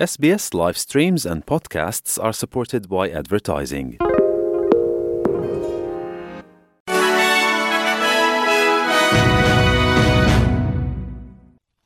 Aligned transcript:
SBS 0.00 0.52
live 0.52 0.78
streams 0.78 1.26
and 1.26 1.44
podcasts 1.44 2.16
are 2.16 2.32
supported 2.32 2.88
by 2.88 3.12
advertising. 3.14 3.96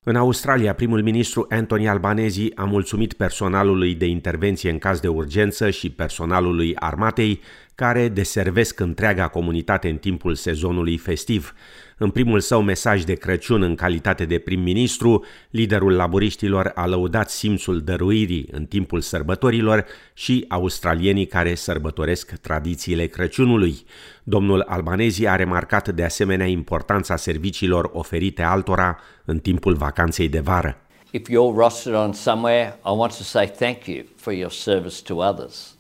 În 0.07 0.17
Australia, 0.17 0.75
primul 0.75 1.03
ministru 1.03 1.47
Anthony 1.49 1.89
Albanese 1.89 2.49
a 2.55 2.65
mulțumit 2.65 3.13
personalului 3.13 3.95
de 3.95 4.07
intervenție 4.07 4.71
în 4.71 4.79
caz 4.79 5.01
de 5.01 5.09
urgență 5.09 5.71
și 5.71 5.91
personalului 5.91 6.77
armatei 6.77 7.41
care 7.75 8.09
deservesc 8.09 8.81
întreaga 8.81 9.29
comunitate 9.29 9.89
în 9.89 9.97
timpul 9.97 10.35
sezonului 10.35 10.97
festiv. 10.97 11.55
În 11.99 12.11
primul 12.11 12.41
său 12.41 12.63
mesaj 12.63 13.03
de 13.03 13.15
Crăciun 13.15 13.63
în 13.63 13.75
calitate 13.75 14.25
de 14.25 14.39
prim-ministru, 14.39 15.25
liderul 15.51 15.93
laboriștilor 15.93 16.73
a 16.75 16.87
lăudat 16.87 17.31
simțul 17.31 17.81
dăruirii 17.81 18.49
în 18.51 18.65
timpul 18.65 19.01
sărbătorilor 19.01 19.85
și 20.15 20.45
australienii 20.49 21.27
care 21.27 21.55
sărbătoresc 21.55 22.33
tradițiile 22.41 23.07
Crăciunului. 23.07 23.85
Domnul 24.23 24.65
Albanezi 24.69 25.27
a 25.27 25.37
remarcat 25.37 25.89
de 25.89 26.05
asemenea 26.05 26.47
importanța 26.47 27.17
serviciilor 27.17 27.91
oferite 27.93 28.43
altora 28.43 28.99
în 29.25 29.39
timpul 29.39 29.75
vacanței 29.75 30.29
de 30.29 30.41
vară. 30.41 30.79
If 31.11 31.29
you're 31.29 31.55
rostered 31.57 31.99
on 31.99 32.13
somewhere, 32.13 32.79
I 32.85 32.91
want 32.91 33.17
to 33.17 33.23
say 33.23 33.47
thank 33.47 33.87
you 33.87 34.05
for 34.17 34.33
your 34.33 34.51
service 34.51 35.03
to 35.03 35.15
others. 35.15 35.74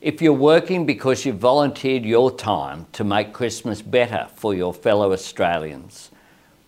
If 0.00 0.22
you're 0.22 0.32
working 0.32 0.86
because 0.86 1.26
you've 1.26 1.36
volunteered 1.36 2.06
your 2.06 2.34
time 2.34 2.86
to 2.92 3.04
make 3.04 3.34
Christmas 3.34 3.82
better 3.82 4.28
for 4.34 4.54
your 4.54 4.72
fellow 4.72 5.12
Australians, 5.12 6.10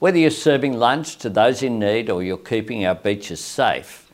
whether 0.01 0.19
you're 0.19 0.31
serving 0.31 0.75
lunch 0.75 1.17
to 1.19 1.31
those 1.31 1.63
in 1.63 1.79
need 1.79 2.11
or 2.11 2.23
you're 2.23 2.37
keeping 2.37 2.85
our 2.85 2.95
beaches 2.95 3.41
safe, 3.41 4.13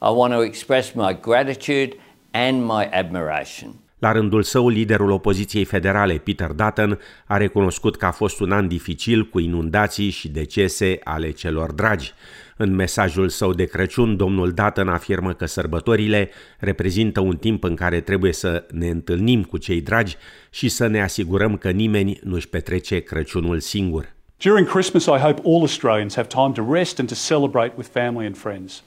I 0.00 0.10
want 0.10 0.34
to 0.34 0.42
express 0.42 0.94
my 0.94 1.12
gratitude 1.14 2.00
and 2.32 2.64
my 2.64 2.86
admiration. 2.86 3.80
La 4.00 4.12
rândul 4.12 4.42
său, 4.42 4.68
liderul 4.68 5.10
opoziției 5.10 5.64
federale, 5.64 6.14
Peter 6.14 6.50
Dutton, 6.50 6.98
a 7.26 7.36
recunoscut 7.36 7.96
că 7.96 8.06
a 8.06 8.10
fost 8.10 8.40
un 8.40 8.52
an 8.52 8.68
dificil 8.68 9.28
cu 9.28 9.38
inundații 9.38 10.10
și 10.10 10.28
decese 10.28 10.98
ale 11.04 11.30
celor 11.30 11.72
dragi. 11.72 12.12
În 12.56 12.74
mesajul 12.74 13.28
său 13.28 13.52
de 13.52 13.64
Crăciun, 13.64 14.16
domnul 14.16 14.52
Dutton 14.52 14.88
afirmă 14.88 15.32
că 15.32 15.46
sărbătorile 15.46 16.30
reprezintă 16.58 17.20
un 17.20 17.36
timp 17.36 17.64
în 17.64 17.74
care 17.74 18.00
trebuie 18.00 18.32
să 18.32 18.66
ne 18.70 18.88
întâlnim 18.88 19.42
cu 19.42 19.56
cei 19.56 19.80
dragi 19.80 20.16
și 20.50 20.68
să 20.68 20.86
ne 20.86 21.02
asigurăm 21.02 21.56
că 21.56 21.70
nimeni 21.70 22.18
nu-și 22.22 22.48
petrece 22.48 23.00
Crăciunul 23.00 23.58
singur. 23.58 24.12
During 24.44 24.68
Christmas, 24.68 25.04
I 25.04 25.22
hope 25.22 25.40
all 25.44 25.60
Australians 25.60 26.14
have 26.14 26.28
time 26.28 26.52
to 26.52 26.72
rest 26.72 26.98
and 26.98 27.08
to 27.08 27.14
celebrate 27.14 27.72
with 27.76 27.88
family 27.92 28.26
and 28.26 28.36
friends. 28.36 28.82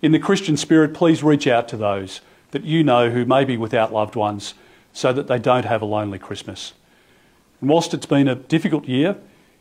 In 0.00 0.10
the 0.10 0.20
Christian 0.20 0.56
spirit, 0.56 0.92
please 0.92 1.22
reach 1.24 1.46
out 1.46 1.66
to 1.66 1.76
those– 1.76 2.20
that 2.54 2.64
you 2.64 2.80
know 2.82 3.04
who 3.14 3.22
may 3.34 3.44
be 3.44 3.56
without 3.66 3.90
loved 4.00 4.16
ones 4.16 4.54
so 4.92 5.12
that 5.12 5.26
they 5.30 5.40
don't 5.50 5.66
have 5.72 5.82
a 5.82 5.90
lonely 5.96 6.18
Christmas. 6.28 6.60
And 7.60 7.70
whilst 7.70 7.92
it's 7.92 8.08
been 8.16 8.28
a 8.28 8.38
difficult 8.56 8.84
year, 8.88 9.16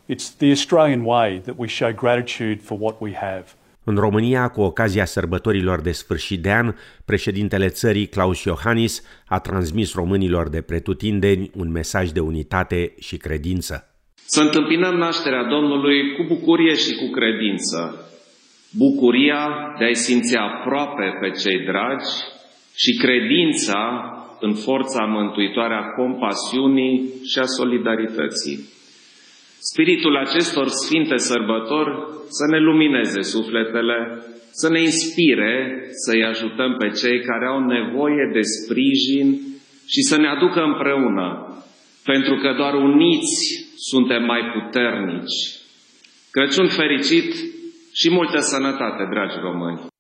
it's 0.08 0.28
the 0.42 0.52
Australian 0.52 1.04
way 1.04 1.42
that 1.48 1.56
we 1.58 1.68
show 1.68 1.92
gratitude 1.92 2.62
for 2.62 2.78
what 2.78 2.96
we 3.02 3.14
have. 3.14 3.46
În 3.86 3.96
România, 3.96 4.48
cu 4.48 4.62
ocazia 4.62 5.06
sărbătorilor 5.06 5.82
de 5.82 5.92
sfârșit 5.92 6.42
de 6.42 6.52
an, 6.52 6.76
președintele 7.06 7.68
țării, 7.68 8.06
Claus 8.08 8.44
Iohannis, 8.44 9.02
a 9.28 9.40
transmis 9.40 9.94
românilor 9.94 10.50
de 10.50 10.62
pretutindeni 10.62 11.52
un 11.58 11.72
mesaj 11.72 12.10
de 12.10 12.20
unitate 12.20 12.94
și 13.00 13.18
credință. 13.18 13.88
Să 14.26 14.42
întâmpinăm 14.42 14.96
nașterea 14.96 15.44
Domnului 15.44 16.16
cu 16.16 16.24
bucurie 16.28 16.76
și 16.76 16.96
cu 16.96 17.10
credință. 17.12 18.08
Bucuria 18.78 19.74
de 19.80 19.86
a-i 19.86 19.96
simți 19.96 20.36
aproape 20.36 21.18
pe 21.22 21.30
cei 21.30 21.60
dragi 21.66 22.12
și 22.76 22.92
credința 23.04 23.82
în 24.40 24.54
forța 24.54 25.06
mântuitoare 25.06 25.74
a 25.74 25.90
compasiunii 26.00 26.96
și 27.26 27.40
a 27.40 27.46
solidarității. 27.46 28.58
Spiritul 29.72 30.18
acestor 30.18 30.68
sfinte 30.68 31.18
sărbători 31.18 31.92
să 32.38 32.46
ne 32.52 32.60
lumineze 32.60 33.22
sufletele, 33.22 33.98
să 34.52 34.70
ne 34.70 34.82
inspire 34.82 35.54
să-i 36.04 36.24
ajutăm 36.24 36.76
pe 36.78 36.90
cei 36.90 37.20
care 37.30 37.46
au 37.46 37.60
nevoie 37.66 38.30
de 38.34 38.42
sprijin 38.42 39.28
și 39.88 40.02
să 40.02 40.18
ne 40.18 40.28
aducă 40.28 40.62
împreună, 40.62 41.28
pentru 42.04 42.36
că 42.36 42.54
doar 42.58 42.74
uniți 42.74 43.36
suntem 43.76 44.24
mai 44.24 44.42
puternici. 44.54 45.38
Crăciun 46.32 46.68
fericit 46.68 47.30
și 47.94 48.10
multă 48.10 48.40
sănătate, 48.40 49.08
dragi 49.10 49.38
români! 49.42 49.93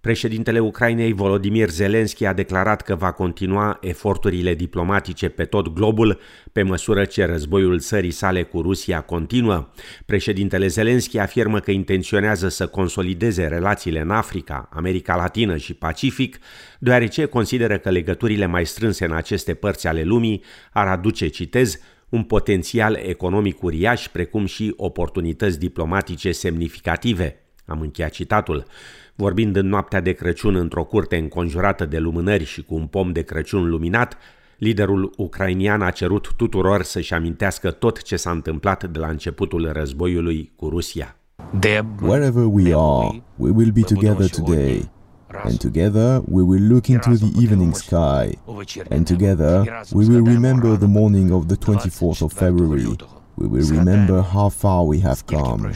Președintele 0.00 0.58
Ucrainei 0.58 1.12
Volodymyr 1.12 1.68
Zelensky 1.68 2.24
a 2.24 2.32
declarat 2.32 2.82
că 2.82 2.94
va 2.94 3.12
continua 3.12 3.78
eforturile 3.80 4.54
diplomatice 4.54 5.28
pe 5.28 5.44
tot 5.44 5.68
globul 5.68 6.20
pe 6.52 6.62
măsură 6.62 7.04
ce 7.04 7.24
războiul 7.24 7.78
țării 7.78 8.10
sale 8.10 8.42
cu 8.42 8.60
Rusia 8.60 9.00
continuă. 9.00 9.68
Președintele 10.06 10.66
Zelensky 10.66 11.18
afirmă 11.18 11.58
că 11.60 11.70
intenționează 11.70 12.48
să 12.48 12.66
consolideze 12.66 13.46
relațiile 13.46 14.00
în 14.00 14.10
Africa, 14.10 14.68
America 14.72 15.16
Latină 15.16 15.56
și 15.56 15.74
Pacific, 15.74 16.38
deoarece 16.78 17.24
consideră 17.24 17.78
că 17.78 17.90
legăturile 17.90 18.46
mai 18.46 18.66
strânse 18.66 19.04
în 19.04 19.12
aceste 19.12 19.54
părți 19.54 19.86
ale 19.86 20.02
lumii 20.02 20.42
ar 20.72 20.86
aduce, 20.86 21.28
citez, 21.28 21.78
un 22.08 22.22
potențial 22.22 22.94
economic 22.94 23.62
uriaș, 23.62 24.08
precum 24.08 24.46
și 24.46 24.72
oportunități 24.76 25.58
diplomatice 25.58 26.32
semnificative. 26.32 27.49
Am 27.70 27.80
încheiat 27.80 28.10
citatul. 28.10 28.64
Vorbind 29.14 29.56
în 29.56 29.68
noaptea 29.68 30.00
de 30.00 30.12
Crăciun 30.12 30.54
într-o 30.54 30.84
curte 30.84 31.16
înconjurată 31.16 31.84
de 31.84 31.98
lumânări 31.98 32.44
și 32.44 32.62
cu 32.62 32.74
un 32.74 32.86
pom 32.86 33.12
de 33.12 33.22
Crăciun 33.22 33.68
luminat, 33.68 34.16
liderul 34.58 35.12
ucrainian 35.16 35.82
a 35.82 35.90
cerut 35.90 36.32
tuturor 36.36 36.82
să-și 36.82 37.14
amintească 37.14 37.70
tot 37.70 38.02
ce 38.02 38.16
s-a 38.16 38.30
întâmplat 38.30 38.90
de 38.90 38.98
la 38.98 39.08
începutul 39.08 39.70
războiului 39.72 40.52
cu 40.56 40.68
Rusia. 40.68 41.16
Wherever 42.00 42.44
we 42.44 42.72
are, 42.74 43.22
we 43.36 43.50
will 43.50 43.70
be 43.70 43.80
together 43.80 44.28
today. 44.28 44.90
And 45.44 45.58
together 45.58 46.22
we 46.28 46.42
will 46.42 46.66
look 46.68 46.86
into 46.86 47.10
the 47.10 47.42
evening 47.42 47.74
sky. 47.74 48.38
And 48.90 49.06
together 49.06 49.82
we 49.92 50.04
will 50.06 50.24
remember 50.24 50.76
the 50.76 50.86
morning 50.86 51.30
of 51.32 51.46
the 51.46 51.56
24th 51.56 52.22
of 52.22 52.32
February. 52.32 52.96
We 53.34 53.46
will 53.46 53.68
remember 53.70 54.22
how 54.22 54.48
far 54.48 54.84
we 54.84 55.00
have 55.00 55.24
come. 55.26 55.72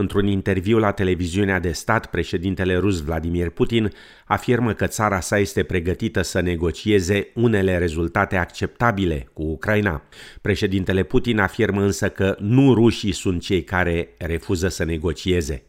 Într-un 0.00 0.26
interviu 0.26 0.78
la 0.78 0.90
televiziunea 0.90 1.60
de 1.60 1.72
stat, 1.72 2.06
președintele 2.06 2.76
rus 2.76 3.00
Vladimir 3.00 3.50
Putin 3.50 3.92
afirmă 4.26 4.72
că 4.72 4.86
țara 4.86 5.20
sa 5.20 5.38
este 5.38 5.62
pregătită 5.62 6.22
să 6.22 6.40
negocieze 6.40 7.28
unele 7.34 7.78
rezultate 7.78 8.36
acceptabile 8.36 9.28
cu 9.32 9.42
Ucraina. 9.42 10.02
Președintele 10.40 11.02
Putin 11.02 11.38
afirmă 11.38 11.82
însă 11.82 12.08
că 12.08 12.36
nu 12.40 12.74
rușii 12.74 13.12
sunt 13.12 13.40
cei 13.42 13.64
care 13.64 14.08
refuză 14.18 14.68
să 14.68 14.84
negocieze. 14.84 15.62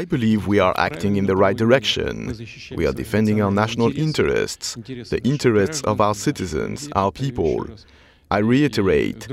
I 0.00 0.06
believe 0.08 0.44
we 0.46 0.62
are 0.62 0.72
acting 0.74 1.16
in 1.16 1.24
the 1.24 1.46
right 1.46 1.56
direction. 1.56 2.34
We 2.76 2.86
are 2.86 2.94
defending 2.94 3.42
our 3.42 3.52
national 3.52 3.96
interests, 3.96 4.76
the 5.08 5.18
interests 5.22 5.80
of 5.84 5.98
our 5.98 6.14
citizens, 6.14 6.88
our 6.94 7.12
people. 7.12 7.74
I 8.32 8.38
reiterate, 8.38 9.26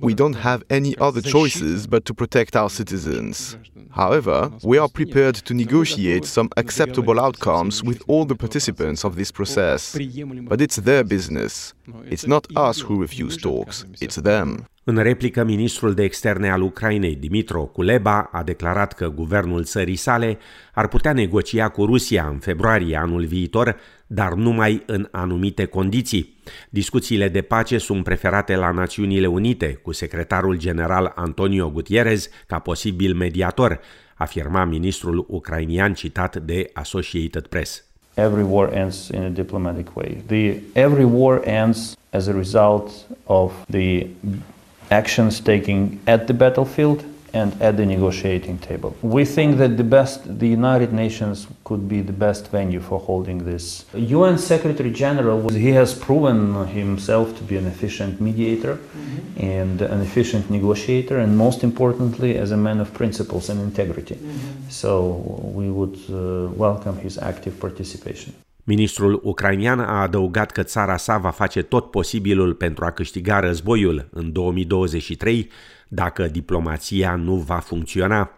we 0.00 0.14
don't 0.14 0.34
have 0.34 0.62
any 0.70 0.96
other 0.98 1.20
choices 1.20 1.86
but 1.86 2.04
to 2.04 2.14
protect 2.14 2.54
our 2.54 2.70
citizens. 2.70 3.56
However, 3.90 4.52
we 4.62 4.78
are 4.78 4.88
prepared 4.88 5.34
to 5.46 5.54
negotiate 5.54 6.24
some 6.26 6.50
acceptable 6.56 7.18
outcomes 7.18 7.82
with 7.82 8.02
all 8.06 8.24
the 8.24 8.36
participants 8.36 9.04
of 9.04 9.16
this 9.16 9.32
process. 9.32 9.98
But 10.42 10.60
it's 10.60 10.76
their 10.76 11.02
business. 11.02 11.74
It's 12.04 12.26
not 12.26 12.46
us 12.54 12.78
who 12.80 13.00
refuse 13.00 13.36
talks, 13.36 13.84
it's 14.00 14.16
them. 14.16 14.66
În 14.88 14.96
replică, 14.96 15.44
ministrul 15.44 15.94
de 15.94 16.02
externe 16.02 16.50
al 16.50 16.62
Ucrainei, 16.62 17.14
Dimitro 17.14 17.64
Kuleba, 17.64 18.28
a 18.32 18.42
declarat 18.42 18.92
că 18.92 19.08
guvernul 19.08 19.64
țării 19.64 19.96
sale 19.96 20.38
ar 20.74 20.88
putea 20.88 21.12
negocia 21.12 21.68
cu 21.68 21.84
Rusia 21.84 22.26
în 22.30 22.38
februarie 22.38 22.96
anul 22.96 23.24
viitor, 23.24 23.76
dar 24.06 24.32
numai 24.32 24.82
în 24.86 25.08
anumite 25.10 25.64
condiții. 25.64 26.36
Discuțiile 26.70 27.28
de 27.28 27.40
pace 27.40 27.78
sunt 27.78 28.04
preferate 28.04 28.54
la 28.54 28.70
Națiunile 28.70 29.26
Unite, 29.26 29.78
cu 29.82 29.92
secretarul 29.92 30.58
general 30.58 31.12
Antonio 31.14 31.70
Gutierrez 31.70 32.28
ca 32.46 32.58
posibil 32.58 33.14
mediator, 33.14 33.80
afirma 34.14 34.64
ministrul 34.64 35.26
ucrainian 35.28 35.94
citat 35.94 36.36
de 36.36 36.70
Associated 36.72 37.46
Press. 37.46 37.84
Every 38.14 38.42
war 38.42 38.72
ends 38.72 39.08
in 39.08 39.22
a 39.22 39.28
diplomatic 39.28 39.96
way. 39.96 40.22
The, 40.26 40.56
every 40.72 41.04
war 41.04 41.40
ends 41.44 41.96
as 42.10 42.26
a 42.26 42.32
result 42.32 42.90
of 43.24 43.52
the 43.70 44.06
actions 44.90 45.40
taken 45.40 46.00
at 46.06 46.26
the 46.26 46.34
battlefield 46.34 47.04
and 47.32 47.60
at 47.60 47.76
the 47.76 47.84
negotiating 47.84 48.58
table. 48.58 48.96
We 49.02 49.24
think 49.24 49.58
that 49.58 49.76
the 49.76 49.84
best, 49.84 50.38
the 50.38 50.48
United 50.48 50.92
Nations 50.92 51.46
could 51.64 51.88
be 51.88 52.00
the 52.00 52.12
best 52.26 52.48
venue 52.48 52.80
for 52.80 52.98
holding 52.98 53.38
this. 53.44 53.84
UN 53.94 54.38
Secretary 54.38 54.90
General, 54.90 55.48
he 55.66 55.72
has 55.80 55.90
proven 55.94 56.66
himself 56.66 57.36
to 57.38 57.42
be 57.42 57.56
an 57.56 57.66
efficient 57.66 58.20
mediator 58.20 58.76
mm-hmm. 58.76 59.40
and 59.58 59.82
an 59.82 60.00
efficient 60.00 60.50
negotiator, 60.50 61.18
and 61.18 61.36
most 61.36 61.62
importantly, 61.62 62.38
as 62.38 62.50
a 62.52 62.56
man 62.56 62.80
of 62.80 62.88
principles 62.94 63.50
and 63.50 63.60
integrity. 63.60 64.14
Mm-hmm. 64.14 64.70
So 64.70 64.92
we 65.58 65.68
would 65.70 65.98
uh, 66.08 66.48
welcome 66.64 66.96
his 66.98 67.18
active 67.18 67.54
participation. 67.60 68.32
Ministrul 68.68 69.20
ucrainian 69.22 69.80
a 69.80 70.00
adăugat 70.00 70.50
că 70.50 70.62
țara 70.62 70.96
sa 70.96 71.18
va 71.18 71.30
face 71.30 71.62
tot 71.62 71.90
posibilul 71.90 72.54
pentru 72.54 72.84
a 72.84 72.90
câștiga 72.90 73.40
războiul. 73.40 74.08
În 74.10 74.32
2023 74.32 75.50
dacă 75.88 76.26
diplomația 76.26 77.14
nu 77.14 77.34
va 77.34 77.58
funcționa. 77.58 78.30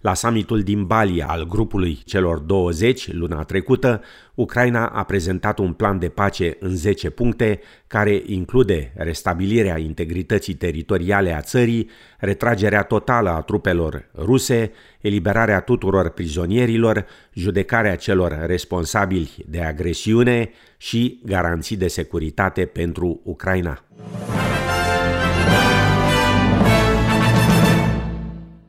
La 0.00 0.14
summitul 0.14 0.62
din 0.62 0.84
Bali 0.84 1.22
al 1.22 1.46
grupului 1.46 2.02
celor 2.04 2.38
20 2.38 3.12
luna 3.12 3.42
trecută, 3.42 4.02
Ucraina 4.34 4.86
a 4.86 5.02
prezentat 5.02 5.58
un 5.58 5.72
plan 5.72 5.98
de 5.98 6.08
pace 6.08 6.56
în 6.60 6.76
10 6.76 7.10
puncte 7.10 7.60
care 7.86 8.22
include 8.26 8.92
restabilirea 8.96 9.78
integrității 9.78 10.54
teritoriale 10.54 11.32
a 11.32 11.40
țării, 11.40 11.90
retragerea 12.18 12.82
totală 12.82 13.30
a 13.30 13.40
trupelor 13.40 14.10
ruse, 14.14 14.72
eliberarea 15.00 15.60
tuturor 15.60 16.08
prizonierilor, 16.08 17.06
judecarea 17.32 17.96
celor 17.96 18.44
responsabili 18.46 19.30
de 19.46 19.62
agresiune 19.62 20.50
și 20.76 21.20
garanții 21.24 21.76
de 21.76 21.88
securitate 21.88 22.64
pentru 22.64 23.20
Ucraina. 23.24 23.84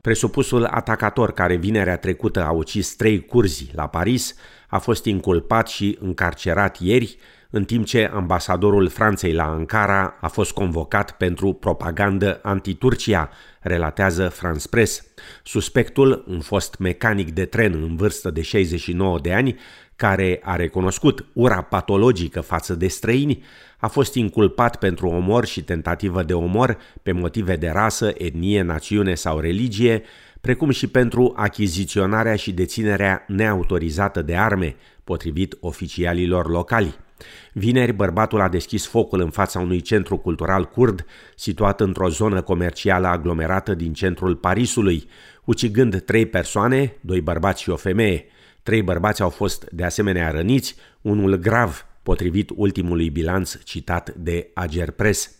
Presupusul 0.06 0.64
atacator 0.64 1.32
care 1.32 1.56
vinerea 1.56 1.96
trecută 1.96 2.44
a 2.44 2.50
ucis 2.50 2.94
trei 2.94 3.24
curzi 3.24 3.70
la 3.74 3.86
Paris 3.86 4.34
a 4.68 4.78
fost 4.78 5.04
inculpat 5.04 5.68
și 5.68 5.98
încarcerat 6.00 6.80
ieri, 6.80 7.16
în 7.56 7.64
timp 7.64 7.86
ce 7.86 8.10
ambasadorul 8.14 8.88
Franței 8.88 9.32
la 9.32 9.44
Ankara 9.44 10.16
a 10.20 10.28
fost 10.28 10.52
convocat 10.52 11.10
pentru 11.10 11.52
propagandă 11.52 12.40
anti-Turcia, 12.42 13.30
relatează 13.60 14.28
France 14.28 14.68
Press. 14.68 15.04
Suspectul, 15.44 16.24
un 16.28 16.40
fost 16.40 16.76
mecanic 16.78 17.30
de 17.30 17.44
tren 17.44 17.72
în 17.72 17.96
vârstă 17.96 18.30
de 18.30 18.42
69 18.42 19.18
de 19.18 19.32
ani, 19.32 19.58
care 19.96 20.40
a 20.42 20.56
recunoscut 20.56 21.26
ura 21.32 21.62
patologică 21.62 22.40
față 22.40 22.74
de 22.74 22.86
străini, 22.86 23.42
a 23.78 23.88
fost 23.88 24.14
inculpat 24.14 24.76
pentru 24.78 25.08
omor 25.08 25.46
și 25.46 25.62
tentativă 25.62 26.22
de 26.22 26.34
omor 26.34 26.78
pe 27.02 27.12
motive 27.12 27.56
de 27.56 27.68
rasă, 27.68 28.12
etnie, 28.18 28.62
națiune 28.62 29.14
sau 29.14 29.38
religie, 29.38 30.02
precum 30.40 30.70
și 30.70 30.86
pentru 30.86 31.32
achiziționarea 31.36 32.36
și 32.36 32.52
deținerea 32.52 33.24
neautorizată 33.26 34.22
de 34.22 34.36
arme, 34.36 34.76
potrivit 35.04 35.56
oficialilor 35.60 36.50
locali. 36.50 37.04
Vineri, 37.52 37.92
bărbatul 37.92 38.40
a 38.40 38.48
deschis 38.48 38.86
focul 38.86 39.20
în 39.20 39.30
fața 39.30 39.60
unui 39.60 39.80
centru 39.80 40.16
cultural 40.16 40.64
curd 40.64 41.04
situat 41.36 41.80
într-o 41.80 42.08
zonă 42.08 42.42
comercială 42.42 43.06
aglomerată 43.06 43.74
din 43.74 43.92
centrul 43.92 44.36
Parisului, 44.36 45.08
ucigând 45.44 46.00
trei 46.00 46.26
persoane, 46.26 46.96
doi 47.00 47.20
bărbați 47.20 47.62
și 47.62 47.70
o 47.70 47.76
femeie. 47.76 48.24
Trei 48.62 48.82
bărbați 48.82 49.22
au 49.22 49.28
fost 49.28 49.68
de 49.70 49.84
asemenea 49.84 50.30
răniți, 50.30 50.76
unul 51.00 51.36
grav, 51.36 51.86
potrivit 52.02 52.50
ultimului 52.54 53.10
bilanț 53.10 53.62
citat 53.64 54.14
de 54.14 54.50
Ager 54.54 54.90
Press. 54.90 55.30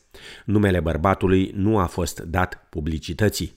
Numele 0.45 0.81
bărbatului 0.81 1.53
nu 1.55 1.79
a 1.79 1.85
fost 1.85 2.21
dat 2.21 2.67
publicității. 2.69 3.56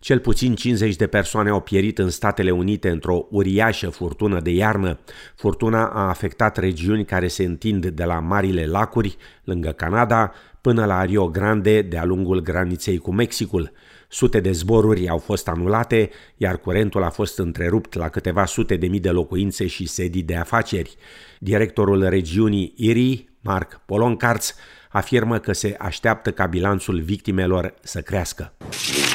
Cel 0.00 0.18
puțin 0.18 0.54
50 0.54 0.96
de 0.96 1.06
persoane 1.06 1.50
au 1.50 1.60
pierit 1.60 1.98
în 1.98 2.10
Statele 2.10 2.50
Unite 2.50 2.88
într-o 2.88 3.26
uriașă 3.30 3.90
furtună 3.90 4.40
de 4.40 4.50
iarnă. 4.50 4.98
Furtuna 5.36 5.86
a 5.86 6.08
afectat 6.08 6.56
regiuni 6.56 7.04
care 7.04 7.28
se 7.28 7.44
întind 7.44 7.86
de 7.86 8.04
la 8.04 8.18
Marile 8.18 8.66
Lacuri, 8.66 9.16
lângă 9.44 9.70
Canada, 9.70 10.32
până 10.60 10.84
la 10.84 11.04
Rio 11.04 11.28
Grande, 11.28 11.82
de-a 11.82 12.04
lungul 12.04 12.40
graniței 12.40 12.98
cu 12.98 13.12
Mexicul. 13.12 13.72
Sute 14.08 14.40
de 14.40 14.52
zboruri 14.52 15.08
au 15.08 15.18
fost 15.18 15.48
anulate, 15.48 16.10
iar 16.36 16.56
curentul 16.56 17.02
a 17.02 17.10
fost 17.10 17.38
întrerupt 17.38 17.94
la 17.94 18.08
câteva 18.08 18.44
sute 18.44 18.76
de 18.76 18.86
mii 18.86 19.00
de 19.00 19.10
locuințe 19.10 19.66
și 19.66 19.86
sedii 19.86 20.22
de 20.22 20.36
afaceri. 20.36 20.96
Directorul 21.38 22.08
regiunii 22.08 22.74
Erie, 22.76 23.24
Mark 23.40 23.80
Poloncarz, 23.86 24.54
afirmă 24.88 25.38
că 25.38 25.52
se 25.52 25.76
așteaptă 25.78 26.30
ca 26.32 26.46
bilanțul 26.46 27.00
victimelor 27.00 27.74
să 27.82 28.00
crească. 28.00 28.52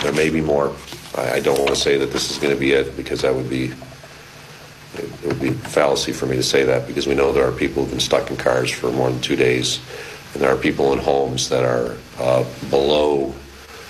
There 0.02 0.16
may 0.16 0.30
be 0.30 0.42
more. 0.42 0.70
I 1.38 1.42
don't 1.42 1.58
want 1.58 1.68
to 1.68 1.74
say 1.74 1.98
that 1.98 2.10
this 2.10 2.30
is 2.30 2.40
going 2.40 2.54
to 2.54 2.60
be 2.60 2.80
it 2.80 2.96
because 2.96 3.22
that 3.22 3.34
would 3.34 3.50
be 3.50 3.64
it 4.98 5.26
would 5.26 5.40
be 5.40 5.52
fallacy 5.52 6.12
for 6.12 6.28
me 6.28 6.36
to 6.36 6.42
say 6.42 6.64
that 6.64 6.86
because 6.86 7.10
we 7.10 7.16
know 7.16 7.32
there 7.32 7.46
are 7.46 7.56
people 7.66 7.82
who've 7.82 7.96
been 7.96 8.08
stuck 8.10 8.30
in 8.30 8.36
cars 8.36 8.72
for 8.72 8.92
more 8.92 9.10
than 9.10 9.20
two 9.20 9.36
days, 9.36 9.80
and 10.34 10.42
there 10.42 10.52
are 10.52 10.60
people 10.70 10.86
in 10.96 11.00
homes 11.00 11.48
that 11.48 11.64
are 11.64 11.88
uh, 12.20 12.44
below 12.70 13.34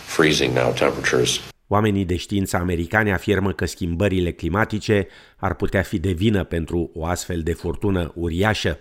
freezing 0.06 0.54
now 0.54 0.72
temperatures. 0.72 1.40
Oamenii 1.68 2.06
de 2.06 2.16
știință 2.16 2.58
americani 2.58 3.12
afirmă 3.12 3.52
că 3.52 3.66
schimbările 3.66 4.32
climatice 4.32 5.08
ar 5.36 5.56
putea 5.56 5.82
fi 5.82 6.00
de 6.00 6.12
vină 6.12 6.44
pentru 6.44 6.92
o 6.94 7.06
astfel 7.06 7.42
de 7.42 7.54
furtună 7.54 8.12
uriașă. 8.16 8.80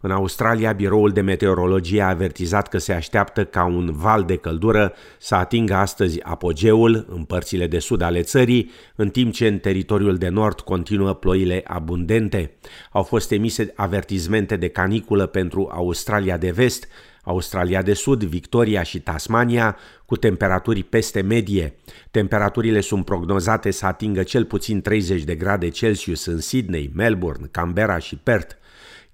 În 0.00 0.10
Australia, 0.10 0.72
Biroul 0.72 1.10
de 1.10 1.20
Meteorologie 1.20 2.02
a 2.02 2.08
avertizat 2.08 2.68
că 2.68 2.78
se 2.78 2.92
așteaptă 2.92 3.44
ca 3.44 3.64
un 3.64 3.92
val 3.92 4.24
de 4.24 4.36
căldură 4.36 4.92
să 5.18 5.34
atingă 5.34 5.74
astăzi 5.74 6.22
apogeul 6.22 7.06
în 7.08 7.24
părțile 7.24 7.66
de 7.66 7.78
sud 7.78 8.00
ale 8.00 8.22
țării, 8.22 8.70
în 8.96 9.08
timp 9.08 9.32
ce 9.32 9.46
în 9.46 9.58
teritoriul 9.58 10.16
de 10.16 10.28
nord 10.28 10.60
continuă 10.60 11.14
ploile 11.14 11.62
abundente. 11.66 12.52
Au 12.92 13.02
fost 13.02 13.30
emise 13.30 13.72
avertizmente 13.76 14.56
de 14.56 14.68
caniculă 14.68 15.26
pentru 15.26 15.68
Australia 15.72 16.36
de 16.36 16.50
vest, 16.50 16.88
Australia 17.22 17.82
de 17.82 17.92
Sud, 17.92 18.24
Victoria 18.24 18.82
și 18.82 19.00
Tasmania, 19.00 19.76
cu 20.06 20.16
temperaturi 20.16 20.82
peste 20.82 21.20
medie. 21.20 21.74
Temperaturile 22.10 22.80
sunt 22.80 23.04
prognozate 23.04 23.70
să 23.70 23.86
atingă 23.86 24.22
cel 24.22 24.44
puțin 24.44 24.80
30 24.80 25.22
de 25.22 25.34
grade 25.34 25.68
Celsius 25.68 26.26
în 26.26 26.40
Sydney, 26.40 26.90
Melbourne, 26.94 27.48
Canberra 27.50 27.98
și 27.98 28.16
Perth. 28.16 28.54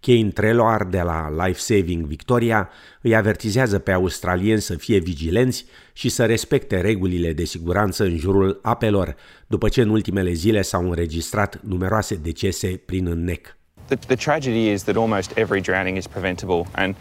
Kane 0.07 0.31
Treloar 0.31 0.85
de 0.85 1.01
la 1.01 1.47
Life 1.47 1.59
Saving 1.59 2.07
Victoria 2.07 2.71
îi 3.01 3.17
avertizează 3.17 3.79
pe 3.79 3.93
australieni 3.93 4.61
să 4.61 4.75
fie 4.75 4.99
vigilenți 4.99 5.65
și 5.93 6.09
să 6.09 6.27
respecte 6.27 6.81
regulile 6.81 7.33
de 7.33 7.45
siguranță 7.45 8.05
în 8.05 8.17
jurul 8.17 8.59
apelor, 8.63 9.17
după 9.47 9.69
ce 9.69 9.81
în 9.81 9.89
ultimele 9.89 10.33
zile 10.33 10.63
s-au 10.63 10.89
înregistrat 10.89 11.61
numeroase 11.63 12.15
decese 12.15 12.81
prin 12.85 13.07
înnec. 13.07 13.57
The, 13.87 13.97
the 13.97 14.15
tragedy 14.15 14.71
is 14.71 14.83
that 14.83 14.97
almost 14.97 15.33
every 15.37 15.61
drowning 15.61 15.97
is 15.97 16.07
preventable 16.07 16.63
and 16.73 16.95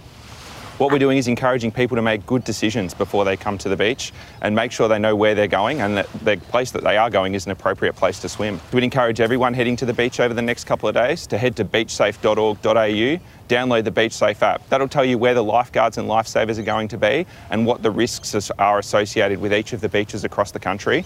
What 0.84 0.92
we're 0.92 1.00
doing 1.00 1.18
is 1.18 1.30
encouraging 1.30 1.72
people 1.72 1.96
to 1.96 2.02
make 2.02 2.26
good 2.26 2.44
decisions 2.44 2.94
before 2.94 3.24
they 3.24 3.38
come 3.38 3.58
to 3.60 3.70
the 3.70 3.78
beach 3.78 4.12
and 4.42 4.54
make 4.54 4.74
sure 4.74 4.90
they 4.90 5.00
know 5.00 5.16
where 5.16 5.34
they're 5.34 5.48
going 5.48 5.80
and 5.80 5.96
that 5.96 6.12
the 6.26 6.36
place 6.50 6.72
that 6.72 6.84
they 6.84 6.98
are 6.98 7.10
going 7.10 7.36
is 7.36 7.46
an 7.46 7.54
appropriate 7.54 7.94
place 7.94 8.20
to 8.20 8.28
swim. 8.28 8.60
We'd 8.74 8.84
encourage 8.84 9.22
everyone 9.22 9.54
heading 9.54 9.78
to 9.78 9.86
the 9.86 9.94
beach 9.94 10.20
over 10.20 10.34
the 10.34 10.42
next 10.42 10.66
couple 10.66 10.90
of 10.90 10.96
days 10.96 11.26
to 11.28 11.38
head 11.38 11.56
to 11.56 11.64
beachsafe.org.au, 11.64 13.20
download 13.48 13.86
the 13.86 13.92
Beach 13.92 14.12
Safe 14.12 14.44
app. 14.44 14.68
That'll 14.68 14.90
tell 14.90 15.06
you 15.06 15.18
where 15.18 15.34
the 15.34 15.42
lifeguards 15.42 15.98
and 15.98 16.10
lifesavers 16.10 16.60
are 16.60 16.64
going 16.64 16.90
to 16.90 16.98
be 16.98 17.26
and 17.50 17.66
what 17.66 17.82
the 17.82 17.90
risks 17.90 18.52
are 18.60 18.80
associated 18.80 19.40
with 19.40 19.54
each 19.54 19.72
of 19.72 19.80
the 19.80 19.88
beaches 19.88 20.26
across 20.26 20.52
the 20.52 20.60
country. 20.60 21.06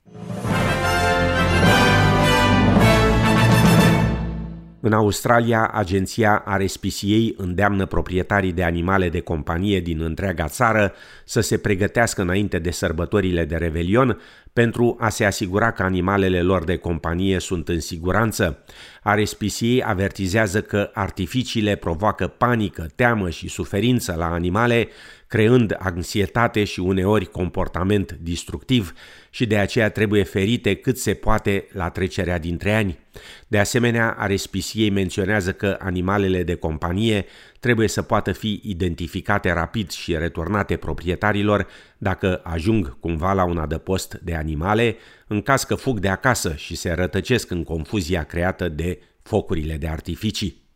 În 4.79 4.93
Australia, 4.93 5.67
agenția 5.74 6.43
RSPCA 6.57 7.34
îndeamnă 7.43 7.86
proprietarii 7.86 8.53
de 8.53 8.63
animale 8.63 9.10
de 9.10 9.19
companie 9.19 9.79
din 9.79 10.01
întreaga 10.01 10.48
țară 10.48 10.93
să 11.25 11.41
se 11.41 11.57
pregătească 11.57 12.22
înainte 12.22 12.60
de 12.60 12.72
sărbătorile 12.72 13.46
de 13.46 13.55
Revelion 13.55 14.19
pentru 14.58 14.96
a 15.00 15.10
se 15.10 15.26
asigura 15.26 15.72
că 15.72 15.84
animalele 15.84 16.42
lor 16.42 16.64
de 16.64 16.76
companie 16.76 17.40
sunt 17.40 17.70
în 17.70 17.80
siguranță. 17.80 18.64
RSPCA 19.04 19.86
avertizează 19.86 20.62
că 20.62 20.90
artificiile 20.94 21.76
provoacă 21.76 22.28
panică, 22.28 22.90
teamă 22.96 23.30
și 23.30 23.48
suferință 23.48 24.16
la 24.18 24.26
animale, 24.32 24.88
creând 25.28 25.76
anxietate 25.80 26.64
și 26.64 26.80
uneori 26.80 27.26
comportament 27.26 28.12
destructiv 28.12 28.94
și 29.30 29.46
de 29.46 29.58
aceea 29.58 29.90
trebuie 29.90 30.24
ferite 30.24 30.74
cât 30.74 30.98
se 30.98 31.14
poate 31.14 31.68
la 31.72 31.90
trecerea 31.90 32.40
dintre 32.40 32.74
ani. 32.74 33.00
De 33.48 33.60
asemenea, 33.60 34.18
RSPCA 34.28 34.92
menționează 34.92 35.52
că 35.52 35.78
animalele 35.80 36.44
de 36.44 36.56
companie 36.56 37.26
trebuie 37.60 37.88
să 37.88 38.02
poată 38.02 38.32
fi 38.32 38.62
identificate 38.64 39.52
rapid 39.52 39.90
și 39.90 40.18
returnate 40.18 40.76
proprietarilor 40.76 41.68
dacă 41.98 42.42
ajung 42.44 43.00
cumva 43.00 43.34
la 43.34 43.44
un 43.44 43.58
adăpost 43.58 44.20
de 44.24 44.36
animale, 44.36 44.96
în 45.28 45.42
caz 45.42 45.64
că 45.64 45.76
fug 45.76 46.00
de 46.00 46.10
acasă 46.10 46.56
și 46.56 46.76
se 46.76 46.92
rătăcesc 46.92 47.52
în 47.52 47.64
confuzia 47.64 48.24
creată 48.24 48.70
de 48.70 49.00
focurile 49.22 49.78
de 49.78 49.88
artificii. 49.88 50.66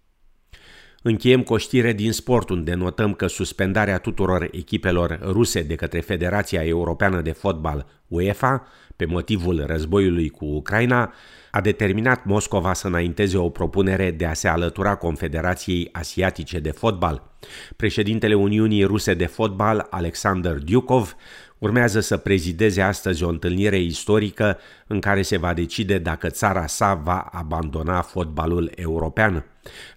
Încheiem 1.03 1.43
cu 1.43 1.53
o 1.53 1.57
știre 1.57 1.93
din 1.93 2.11
sport, 2.11 2.49
unde 2.49 2.73
notăm 2.73 3.13
că 3.13 3.27
suspendarea 3.27 3.97
tuturor 3.97 4.47
echipelor 4.51 5.19
ruse 5.23 5.61
de 5.61 5.75
către 5.75 5.99
Federația 5.99 6.65
Europeană 6.65 7.21
de 7.21 7.31
Fotbal 7.31 7.85
UEFA, 8.07 8.67
pe 8.95 9.05
motivul 9.05 9.63
războiului 9.65 10.29
cu 10.29 10.45
Ucraina, 10.45 11.13
a 11.51 11.61
determinat 11.61 12.25
Moscova 12.25 12.73
să 12.73 12.87
înainteze 12.87 13.37
o 13.37 13.49
propunere 13.49 14.11
de 14.11 14.25
a 14.25 14.33
se 14.33 14.47
alătura 14.47 14.95
Confederației 14.95 15.89
Asiatice 15.91 16.59
de 16.59 16.71
Fotbal. 16.71 17.31
Președintele 17.75 18.33
Uniunii 18.33 18.83
Ruse 18.83 19.13
de 19.13 19.25
Fotbal, 19.25 19.87
Alexander 19.89 20.57
Dyukov, 20.57 21.15
Urmează 21.61 21.99
să 21.99 22.17
prezideze 22.17 22.81
astăzi 22.81 23.23
o 23.23 23.29
întâlnire 23.29 23.79
istorică 23.79 24.57
în 24.87 24.99
care 24.99 25.21
se 25.21 25.37
va 25.37 25.53
decide 25.53 25.97
dacă 25.97 26.29
țara 26.29 26.67
sa 26.67 26.93
va 26.93 27.19
abandona 27.31 28.01
fotbalul 28.01 28.71
european. 28.75 29.45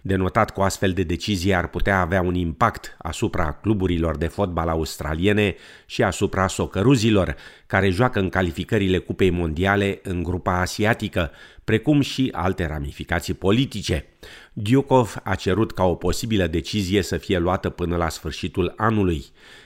Denotat 0.01 0.51
cu 0.51 0.61
astfel 0.61 0.91
de 0.91 1.03
decizie 1.03 1.55
ar 1.55 1.67
putea 1.67 1.99
avea 1.99 2.21
un 2.21 2.35
impact 2.35 2.95
asupra 2.97 3.51
cluburilor 3.51 4.17
de 4.17 4.27
fotbal 4.27 4.67
australiene 4.67 5.55
și 5.85 6.03
asupra 6.03 6.47
socăruzilor, 6.47 7.35
care 7.67 7.89
joacă 7.89 8.19
în 8.19 8.29
calificările 8.29 8.97
Cupei 8.97 9.29
Mondiale 9.29 9.99
în 10.03 10.23
grupa 10.23 10.59
asiatică, 10.59 11.31
precum 11.63 12.01
și 12.01 12.29
alte 12.31 12.67
ramificații 12.67 13.33
politice. 13.33 14.05
Diukov 14.53 15.15
a 15.23 15.35
cerut 15.35 15.71
ca 15.71 15.83
o 15.83 15.95
posibilă 15.95 16.47
decizie 16.47 17.01
să 17.01 17.17
fie 17.17 17.37
luată 17.37 17.69
până 17.69 17.95
la 17.95 18.09
sfârșitul 18.09 18.73
anului. 18.77 19.25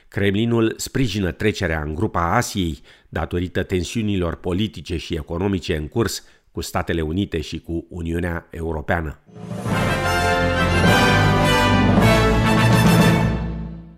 Kremlinul 0.10 0.74
sprijină 0.78 1.32
trecerea 1.32 1.82
în 1.82 1.96
grupa 1.96 2.36
Asiei 2.36 2.80
datorită 3.10 3.64
tensiunilor 3.64 4.36
politice 4.36 4.98
și 4.98 5.14
economice 5.14 5.76
în 5.76 5.88
curs 5.88 6.24
cu 6.52 6.62
Statele 6.62 7.02
Unite 7.02 7.42
și 7.42 7.60
cu 7.60 7.86
Uniunea 7.90 8.48
Europeană. 8.50 9.20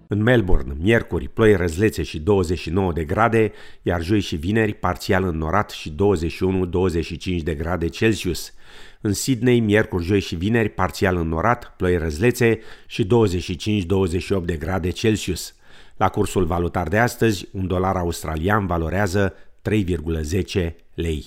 În 0.08 0.24
Melbourne, 0.24 0.76
miercuri, 0.80 1.28
ploi 1.28 1.56
răzlețe 1.56 2.04
și 2.04 2.20
29 2.20 2.94
de 2.94 3.04
grade, 3.04 3.52
iar 3.82 4.04
joi 4.04 4.20
și 4.20 4.36
vineri, 4.36 4.74
parțial 4.74 5.24
înnorat 5.24 5.70
și 5.70 5.96
21-25 7.40 7.44
de 7.44 7.54
grade 7.54 7.88
Celsius. 7.88 8.54
În 9.02 9.14
Sydney, 9.14 9.60
miercuri, 9.60 10.06
joi 10.06 10.20
și 10.20 10.36
vineri, 10.36 10.70
parțial 10.70 11.16
înnorat, 11.16 11.74
ploi 11.78 11.98
răzlețe 11.98 12.60
și 12.88 13.06
25-28 13.06 14.46
de 14.46 14.56
grade 14.56 14.90
Celsius. 14.90 15.56
La 15.98 16.10
cursul 16.10 16.46
valutar 16.46 16.88
de 16.88 17.00
astăzi, 17.00 17.48
un 17.52 17.68
dolar 17.68 17.96
australian 17.96 18.66
valorează 18.66 19.34
3,10 19.62 20.74
lei. 20.94 21.26